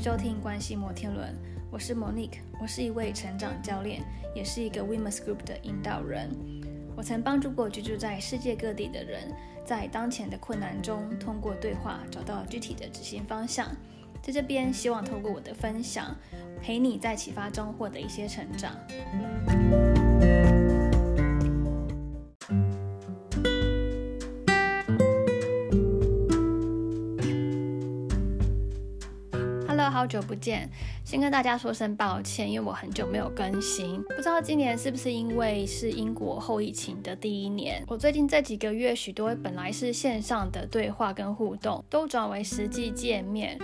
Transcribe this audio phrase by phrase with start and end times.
[0.00, 1.36] 迎收听关系摩天轮，
[1.70, 4.00] 我是 Monique，我是一位成长教练，
[4.34, 6.30] 也是一个 Women's Group 的引导人。
[6.96, 9.30] 我曾帮助过居住在世界各地的人，
[9.62, 13.68] 在当前的困难中，通过对话找到具体的执行方向。
[14.22, 16.16] 在这边，希望透过我的分享，
[16.62, 18.74] 陪你在启发中获得一些成长。
[29.90, 30.70] 好久不见，
[31.04, 34.00] 先跟大家说声抱歉，因为我很久没有更新。
[34.04, 43.58] 不知道今年是不是因为是英国后疫情的第一年，我最近这几个月，许多本来是线上的对话跟互动，都转为实际见面。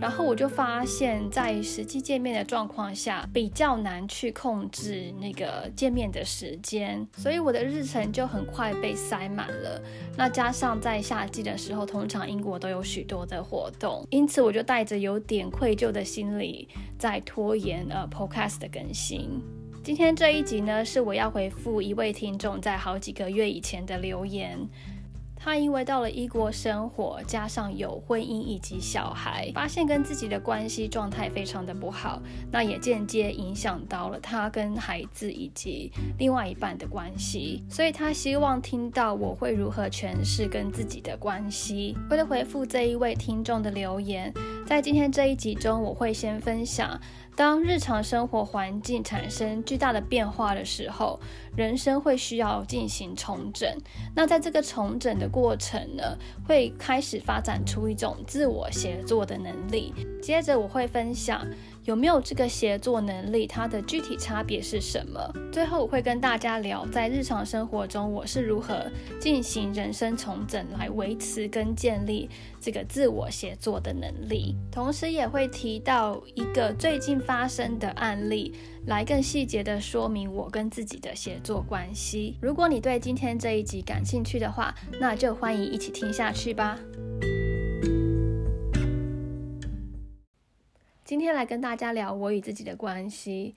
[0.00, 9.80] 然后我就发现，在实际见面的状况下，比较难去控制那个见面的时间，所以我的日程就很快被塞满了。
[10.16, 16.68] 那加上在夏季的时候，通常英国都有许多的活动，因此我就带着有点愧疚的心理，
[16.98, 19.42] 在拖延呃 Podcast 的更新。
[19.84, 24.56] 今天这一集呢，是我要回复一位听众在好几个月以前的留言。
[25.44, 41.96] 他因为到了异国生活，加上有婚姻以及小孩，发现跟自己的关系状态非常的不好，那也间接影响到了他跟孩子以及另外一半的关系，所以他希望听到我会如何诠释跟自己的关系。
[42.08, 44.32] 为了回复这一位听众的留言，
[44.66, 46.98] 在今天这一集中，我会先分享。
[47.34, 51.18] 当日常生活环境产生巨大的变化的时候，
[51.56, 53.68] 人生会需要进行重整。
[54.14, 59.92] 那在这个重整的过程呢，会开始发展出一种自我协作的能力。
[60.22, 61.46] 接着我会分享。
[61.84, 63.46] 有没有这个协作能力？
[63.46, 65.32] 它的具体差别是什么？
[65.50, 68.86] 最后我会跟大家聊，在日常生活中我是如何
[69.18, 72.30] 进行人生重整，来维持跟建立
[72.60, 74.56] 这个自我协作的能力。
[74.70, 78.54] 同时也会提到一个最近发生的案例，
[78.86, 82.38] 来更细节的说明我跟自己的协作关系。
[82.40, 86.78] 如果你对今天这一集感兴趣的话，那就欢迎一起听下去吧。
[91.12, 93.54] 今天来跟大家聊我与自己的关系。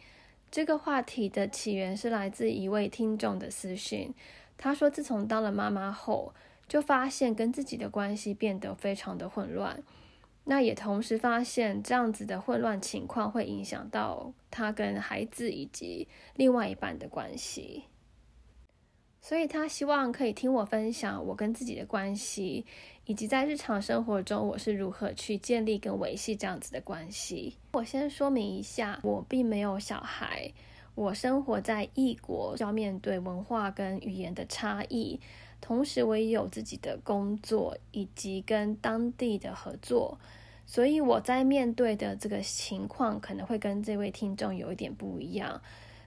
[0.52, 4.14] 这个话题的起源是来自一位听众的私讯。
[4.58, 6.34] 他说，自从当了妈妈后，
[6.68, 9.82] 就发现跟自己的关系变得非常的混乱。
[10.44, 17.86] 那也同时发现，这样子的混乱情况会影响到他跟孩子以及另外一半的关系。
[19.22, 22.66] 所以他希望可以听我分享我跟自己的关系，
[23.06, 27.56] 以及在日常生活中我是如何去建立跟维系这样子的关系。
[27.72, 30.52] 我先说明一下，我并没有小孩，
[30.96, 35.20] 我生活在异国，要面对文化跟语言的差异，
[35.62, 40.18] 同时我也有自己的工作以及跟当地的合作，
[40.66, 45.62] 所以我在面对的这个情况可能会跟这位听众有一点不一样。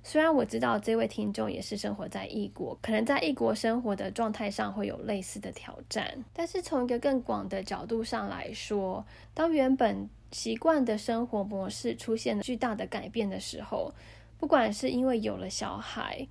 [0.08, 9.04] 虽然我知道这位听众也是生活在异国，可能在异国生活的状态上会有类似的挑战，但是从一个更广的角度上来说，
[9.34, 13.92] 当原本习惯的生活模式出现了巨大的改变的时候，
[14.38, 16.26] 不管是因为有了小孩，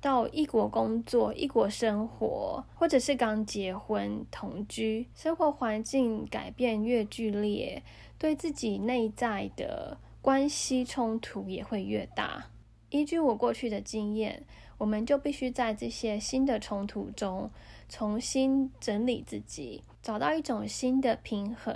[0.00, 7.82] 到异国工作、异国生活，或者是刚结婚同居，生活环境改变越剧烈，
[8.20, 12.46] 对自己内在的关系冲突也会越大。
[12.90, 14.44] 依据我过去的经验，
[14.78, 17.50] 我们就必须在这些新的冲突中
[17.88, 21.74] 重新整理自己，找到一种新的平衡。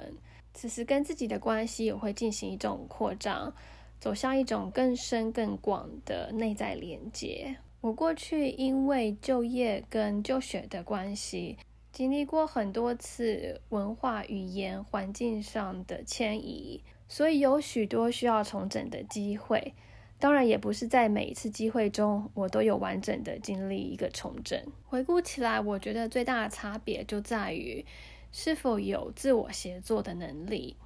[0.53, 3.55] 此时跟自己的关系也会进行一种扩张，
[3.99, 7.57] 走向一种更深更广的内在连接。
[7.81, 11.57] 我过去因为就业跟就学的关系，
[11.93, 19.73] 经历过很多次文化、语言、环境上的迁移，所以有许多需要重整的机会。
[20.21, 24.63] 当然，也不是在每一次机会中，我都有完整的经历一个重整。
[24.85, 27.83] 回顾起来，我觉得最大的差别就在于
[28.31, 30.77] 是否有自我协作的能力。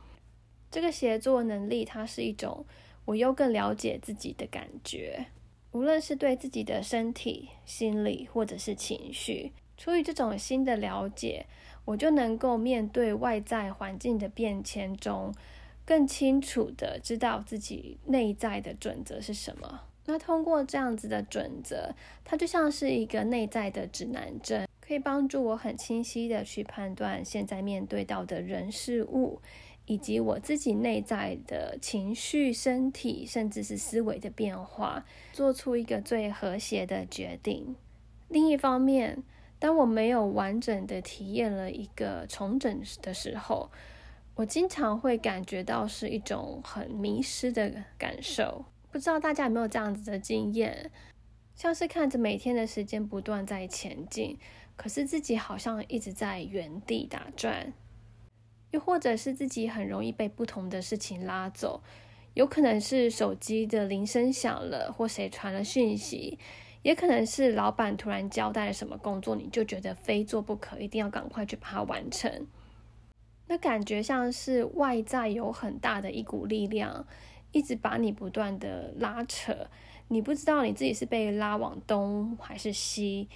[0.70, 2.64] 这个协作能力，它是一种
[3.04, 5.26] 我又更了解自己的感觉，
[5.72, 9.52] 无论是对自己的身体、心理或者是情绪。
[9.76, 11.46] 出于这种新的了解，
[11.84, 15.34] 我就能够面对外在环境的变迁中。
[15.84, 19.82] 更清楚的知道自己内在的准则是什么。
[20.06, 21.94] 那通过这样子的准则，
[22.24, 29.40] 它就像是一个内在的指南针，可以帮助我很清晰的去判断现在面对到的人事物，
[29.86, 37.74] 以及我自己内在的情绪、身体，甚至是思维的变化，做出一个最和谐的决定。
[38.28, 39.22] 另一方面，
[39.58, 43.70] 当我没有完整的体验了一个重整的时候，
[44.36, 48.64] 我经常会感觉到是一种很迷失的感受。
[48.90, 50.90] 不知道大家有没有这样子的经验？
[51.54, 54.36] 像是看着每天的时间不断在前进，
[54.74, 57.72] 可是自己好像一直在原地打转。
[58.72, 61.80] 又或者是自己很容易被不同的事情拉走，
[62.34, 66.40] 有可能是手机的铃声响了，或谁传了讯息，
[66.82, 72.48] 也可能是老板突然交代了什么工作，你就觉得非做不可，一定要赶快去把它完成。
[73.46, 77.06] 那感觉像是外在有很大的一股力量，
[77.52, 79.68] 一直把你不断的拉扯，
[80.08, 83.28] 你不知道你自己是被拉往东还是西。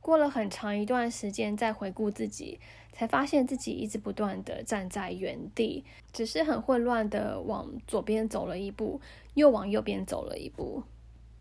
[0.00, 2.58] 过了很长一段时间，再回顾自己。
[2.92, 9.00] 才发现自己一直不断的站在原地，只是很混乱的往左边走了一步，
[9.34, 10.82] 又往右边走了一步，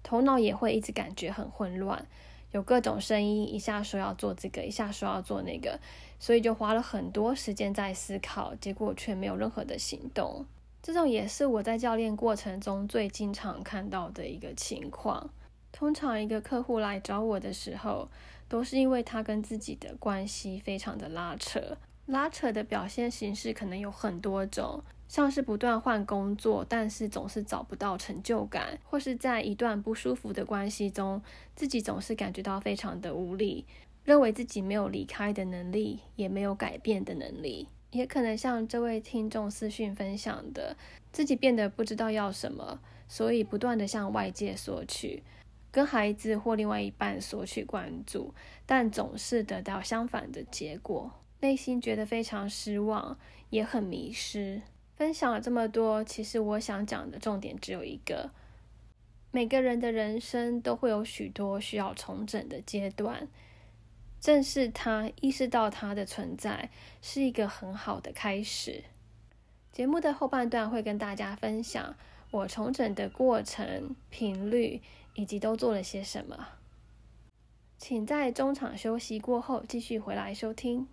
[0.03, 2.07] 头脑也会一直感觉很混乱，
[2.51, 5.79] 有各种声音，一下说要做这个，一下说要做那个，
[6.19, 10.45] 所以就花了很多时间在思考，结果却没有任何的行动。
[10.81, 15.29] 这种也是我在教练过程中最经常看到的一个情况。
[15.71, 18.09] 通常一个客户来找我的时候。
[18.49, 21.77] 都是因为他跟自己的关系非常的拉扯，
[22.09, 31.21] 拉扯的表现形式可能有很多种，像是不断换工作，但是总是找不到成就感，或是在一段不舒服的关系中，
[31.55, 33.63] 自己总是感觉到非常的无力，
[34.03, 40.75] 认为自己没有离开的能力，也没有改变的能力，也可能像这位听众私讯分享的，
[41.11, 45.21] 自己变得不知道要什么，所以不断的向外界索取。
[45.71, 48.33] 跟孩子或另外一半索取关注，
[48.65, 53.17] 但总是得到相反的结果，内心觉得非常失望，
[53.49, 54.61] 也很迷失。
[54.95, 58.31] 分享了这么多，其实我想讲的重点只有一个：
[59.31, 63.27] 每个人的人生都会有许多需要重整的阶段，
[64.19, 66.69] 正是他意识到他的存在
[67.01, 68.83] 是一个很好的开始。
[69.71, 71.95] 节目的后半段会跟大家分享
[72.31, 74.81] 我重整的过程频率。
[75.15, 76.47] 以及都做了些什么？
[77.77, 80.87] 请在中场休息过后继续回来收听。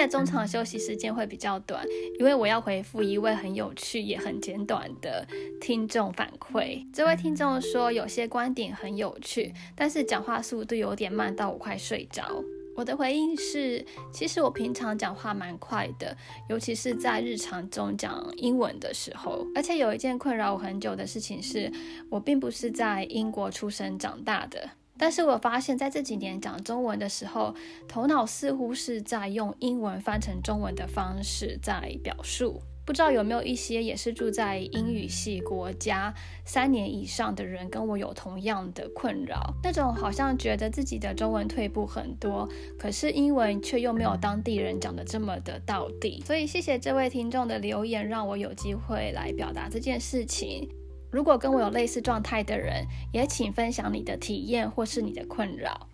[0.00, 1.84] 的中场休息时间会比较短，
[2.18, 5.26] 因为我要回复一位很有趣也很简短的
[5.60, 6.84] 听众反馈。
[6.92, 12.42] 这位听众说，有些观点很有趣，但是讲话速度有点慢到我快睡着。
[12.76, 16.16] 我的回应是，其实我平常讲话蛮快的，
[16.48, 19.46] 尤其是在日常中讲英文的时候。
[19.54, 21.70] 而且有一件困扰我很久的事情是，
[22.08, 24.70] 我并不是在英国出生长大的，
[25.00, 27.54] 但是我发现在这几年讲中文的时候，
[27.88, 32.60] 头脑似乎是在用英文翻成中文的方式在表述。
[32.84, 36.12] 不知道有没有一些也是住在英语系国家
[36.44, 42.46] 三年以上的人跟我有同样的困扰，那种好像觉得自己的中文退步很多，
[42.78, 46.22] 可是英文却又没有当地人讲的这么的到底。
[46.26, 50.68] 所以谢谢这位听众的留言，让我有机会来表达这件事情。
[51.10, 55.88] 如果跟我有类似状态的人，也请分享你的体验或是你的困扰。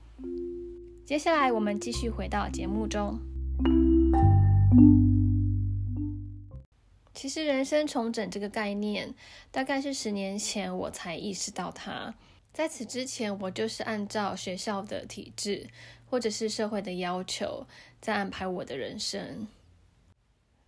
[1.06, 3.18] 接下来我们继续回到节目中。
[7.14, 9.14] 其实人生重整这个概念，
[9.50, 12.14] 大概是十年前我才意识到它。
[12.52, 15.66] 在此之前，我就是按照学校的体制，
[16.04, 17.66] 或者是社会的要求，
[18.02, 19.48] 在安排我的人生。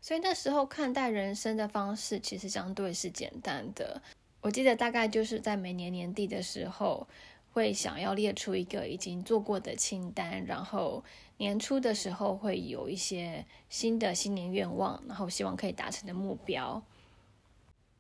[0.01, 4.01] 所以那时候看待人生的方式，其实相对是简单的。
[4.41, 7.07] 我记得大概就是在每年年底的时候。
[7.51, 11.03] 会想要列出一个已经做过的清单，然后
[11.39, 16.81] 年初的时候会有一些新的新年愿望，然后希望可以达成的目标。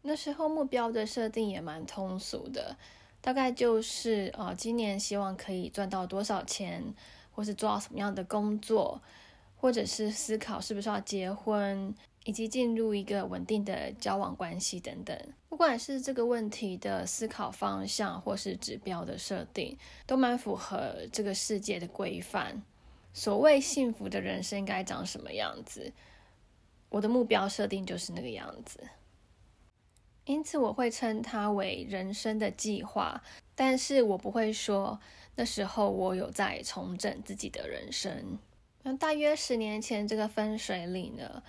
[0.02, 2.76] 那时候目标的设定也蛮通俗的，
[3.20, 6.94] 大概就是呃，今年希望可以赚到多少钱，
[7.32, 9.02] 或是做到什么样的工作，
[9.56, 11.92] 或者是思考是不是要结婚。
[12.28, 15.18] 以及进入一个稳定的交往关系等等，
[15.48, 22.62] 不管是这个问题的思考方向，或是指标的设定，都蛮符合这个世界的规范。
[23.14, 25.90] 所谓幸福的人生应该长什么样子？
[26.90, 28.86] 我的目标设定就是那个样子，
[30.26, 33.22] 因此我会称它为人生的计划。
[33.54, 35.00] 但是我不会说
[35.34, 38.38] 那时候我有在重整自己的人生。
[38.82, 41.42] 那大约十年前这个分水岭呢？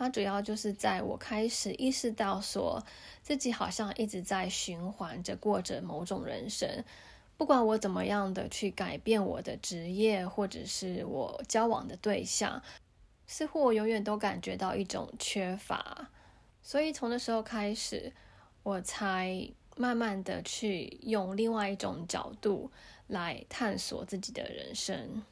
[0.00, 2.82] 它主要就是在我开始意识到，说
[3.22, 6.82] 自己好像一直在循环着过着某种人生，
[7.36, 12.62] 不管我怎么样的去改变我的职业，或者是我交往的对象，
[13.26, 16.08] 似乎我永远都感觉到一种缺乏。
[16.62, 18.10] 所以从那时候开始，
[18.62, 22.70] 我才慢慢的去用另外一种角度
[23.06, 25.22] 来探索自己的人生。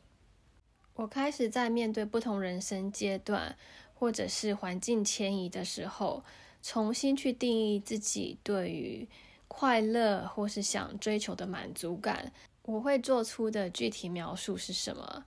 [0.95, 3.57] 我开始在面对不同人生阶段，
[3.99, 6.23] 或者是环境迁移的时候，
[6.63, 9.09] 重新去定义自己对于
[9.49, 15.25] 快乐或是想追求的满足感，我会做出的具体描述是什么，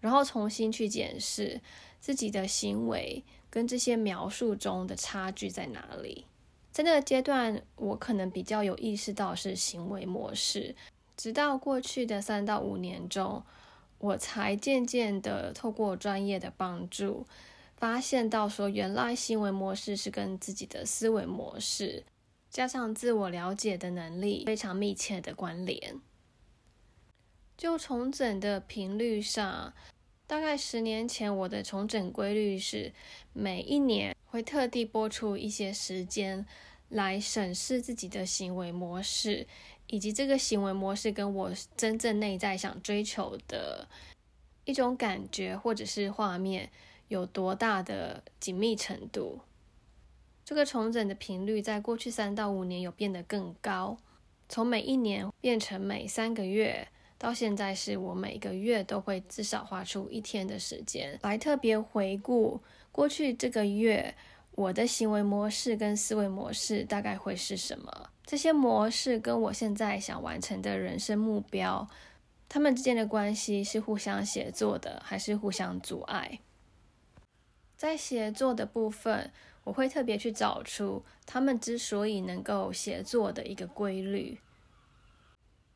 [0.00, 1.60] 然后重新去检视
[2.00, 6.24] 自己的行为跟这些描述中的差距在哪里。
[6.70, 10.74] 在那个阶段，我可能比较有意识到是行为模式，
[11.18, 13.42] 直到过去的三到五年中，
[13.98, 17.26] 我才渐渐的透过专业的帮助，
[17.82, 22.04] 发现到说，原来行为模式是跟自己的思维模式
[22.48, 26.00] 加上自我了解的能力非常密切的关联。
[27.56, 29.74] 就重整的频率上，
[30.28, 32.92] 大概十年前我的重整规律是
[33.32, 34.14] 每一年。
[34.26, 36.46] 会特地播出一些时间
[36.88, 39.48] 来审视自己的行为模式，
[39.88, 43.88] 以及这个行为模式跟我真正内在想追求的
[44.64, 46.70] 一种感觉或者是画面
[47.12, 49.40] 有多大的紧密程度。
[50.44, 53.98] 这个重整的频率在过去三到五年有变得更高，
[54.48, 56.88] 从每一年变成每三个月，
[57.18, 62.60] 到现在是我每个月都会至少花出一天的时间来特别回顾。
[62.90, 64.14] 过去这个月，
[64.52, 68.10] 我的行为模式跟思维模式大概会是什么？
[68.24, 71.88] 这些模式跟我现在想完成的人生目标，
[72.48, 76.40] 他们之间的关系是互相协作的，还是互相阻碍？
[77.82, 79.32] 在协作的部分，
[79.64, 84.38] 我会特别去找出他们之所以能够协作的一个规律。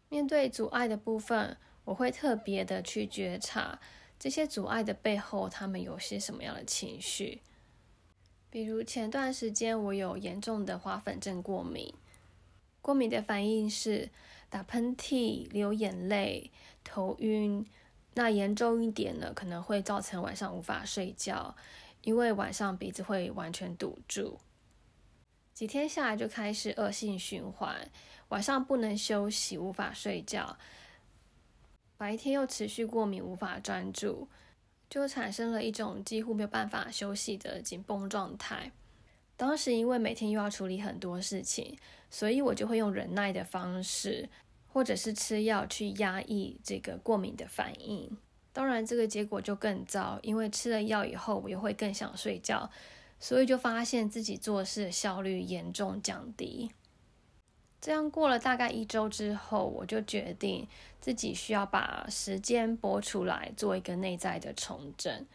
[0.08, 3.80] 面对阻碍的部分，我会特别的去觉察。
[4.20, 7.42] 这些阻碍的背后，他们有些什么样的情绪？
[8.50, 11.92] 比如前段时间我有严重的花粉症过敏，
[12.80, 14.10] 过敏的反应是
[14.48, 16.52] 打喷嚏、流眼泪、
[16.84, 17.66] 头晕。
[18.14, 21.54] 那严重一点呢，可能会造成晚上无法睡觉，
[22.06, 24.38] 因为晚上鼻子会完全堵住。
[25.52, 27.90] 几天下来就开始恶性循环，
[28.28, 30.56] 晚上不能休息，无法睡觉。
[31.96, 34.28] 白天又持续过敏，无法专注，
[34.88, 38.70] 就产生了一种几乎没有办法休息的紧绷状态。
[39.36, 41.76] 当时因为每天又要处理很多事情，
[42.08, 44.28] 所以我就会用忍耐的方式，
[44.68, 48.16] 或者是吃药去压抑这个过敏的反应。
[48.56, 52.70] 当然，这个结果就更糟，因为吃了药以后，我又会更想睡觉，
[53.20, 56.70] 所以就发现自己做事的效率严重降低。
[57.82, 60.66] 这样过了大概一周之后，我就决定
[60.98, 65.26] 自己需要把时间拨出来做一个内在的重整。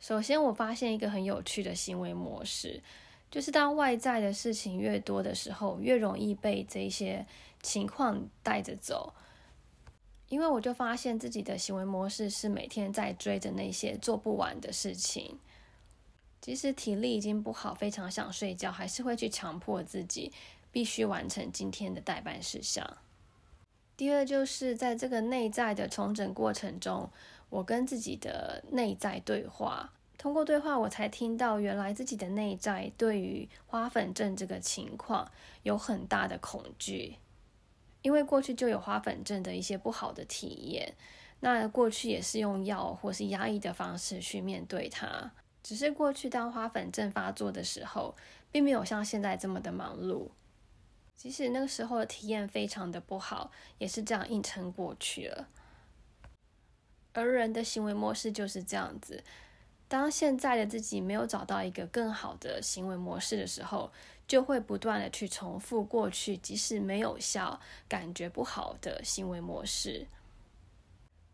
[0.00, 2.82] 首先，我发现一个很有趣的行为模式，
[3.30, 7.24] 就是当外在的事情越多的时候，越容易被这些
[7.62, 9.14] 情况带着走。
[10.32, 15.38] 因为我就发现自己的行为模式是每天在追着那些做不完的事情，
[16.40, 20.32] 即使体力已经不好，非常想睡觉，还是会去强迫自己。
[20.72, 22.96] 必须完成今天的代办事项。
[23.94, 27.10] 第二，就是在这个内在的重整过程中，
[27.50, 29.92] 我跟自己的内在对话。
[30.16, 35.30] 通过对话，我才听到原来自己的内在对于花粉症这个情况
[35.62, 37.18] 有很大的恐惧，
[38.02, 40.94] 因为过去就有花粉症的一些不好的体验。
[41.40, 45.32] 那过去也是用药或是压抑的方式去面对它，
[45.62, 48.14] 只是过去当花粉症发作的时候，
[48.52, 50.28] 并没有像现在这么的忙碌。
[51.16, 55.48] 即使那个时候的体验非常的不好，也是这样硬撑过去了。
[57.12, 59.22] 而人的行为模式就是这样子，
[59.86, 63.92] 当现在的自己没有找到一个更好的行为模式的时候，
[64.32, 70.06] 就会不断的去重复过去，即使没有效、感觉不好的行为模式。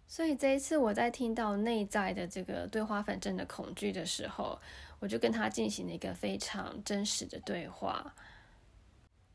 [0.08, 4.60] 所以这一次我在听到内在的这个对花粉症的恐惧的时候，
[4.98, 8.16] 我就跟他进行了一个非常真实的对话。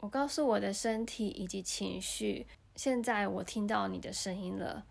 [0.02, 4.84] 我告诉我的身体以及情绪，现在我听到你的声音了。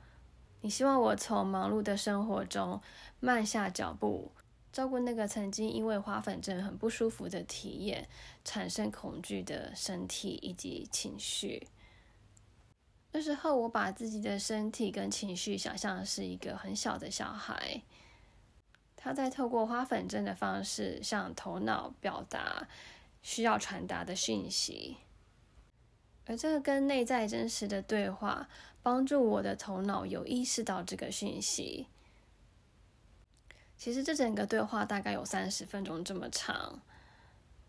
[0.63, 2.81] 你希望我从忙碌的生活中
[3.21, 4.33] 慢下脚步，
[4.73, 8.09] 照顾那个曾经因为花粉症很不舒服的体验
[8.45, 11.69] 产生恐惧的身体以及情绪。
[13.13, 17.83] 那时候，我把自己的身体跟情绪想象是一个很小的小孩，
[18.97, 22.67] 他在透过花粉症的方式向头脑表达。
[23.25, 24.97] 需要传达的讯息，
[26.27, 28.49] 而这个跟内在真实的对话，
[28.83, 31.87] 帮助我的头脑有意识到这个讯息。
[33.83, 36.81] 其实这整个对话大概有三十分钟这么长，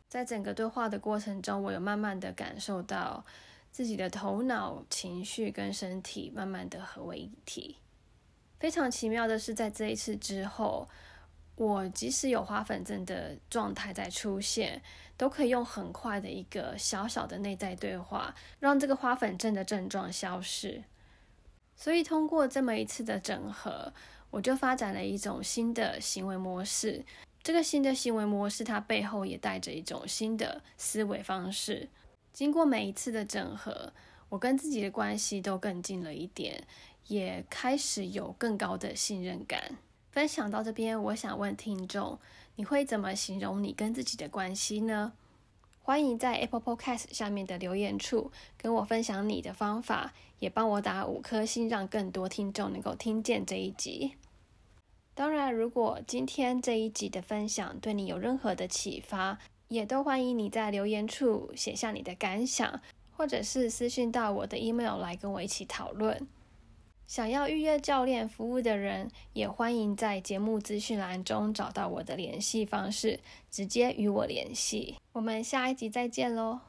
[0.08, 3.26] 在整个对话的过程中，我有慢慢的感受到
[3.72, 7.78] 自己的头脑、情绪跟身体慢慢的合为一体。
[8.60, 10.88] 非常奇妙的是，在这一次之后，
[11.56, 14.84] 我即使有花粉症的状态在出现，
[15.18, 20.84] 都可以用很快的一个小小的内在对话，让这个花粉症的症状消失。
[21.76, 23.92] 所以，通过这么一次的整合，
[24.34, 27.06] 我就发展了一种新的行为模式。
[27.44, 31.88] 这个新的行为模式，它背后也带着一种新的思维方式。
[32.32, 33.94] 经过每一次的整合，
[34.30, 36.64] 我跟自己的关系都更近了一点，
[37.10, 39.78] 也开始有更高的信任感。
[40.10, 42.18] 分享到这边，我想问听众：
[42.56, 45.14] 你会怎么形容你跟自己的关系呢？
[45.84, 54.16] 欢迎在 Apple Podcast 下面的留言处跟我分享你的方法，也帮我打五颗星，让更多听众能够听见这一集。
[55.16, 62.82] 当然，如果今天这一集的分享对你有任何的启发，也都欢迎你在留言处写下你的感想，
[63.16, 66.28] 或者是私信到我的 email 来跟我一起讨论。
[67.06, 73.20] 想要预约教练服务的人，也欢迎在节目资讯栏中找到我的联系方式，
[73.52, 74.96] 直接与我联系。
[75.12, 76.60] 我们下一集再见喽！